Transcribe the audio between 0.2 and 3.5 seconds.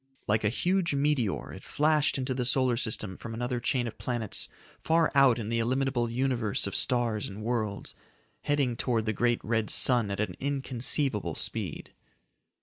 Like a huge meteor it flashed into the solar system from